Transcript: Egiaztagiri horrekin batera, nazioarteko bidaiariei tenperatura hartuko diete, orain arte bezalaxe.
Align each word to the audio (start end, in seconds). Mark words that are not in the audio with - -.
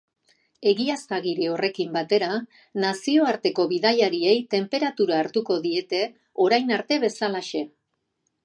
Egiaztagiri 0.69 1.43
horrekin 1.55 1.91
batera, 1.97 2.29
nazioarteko 2.85 3.67
bidaiariei 3.75 4.35
tenperatura 4.57 5.23
hartuko 5.25 5.61
diete, 5.69 6.01
orain 6.47 6.75
arte 6.81 7.03
bezalaxe. 7.09 7.67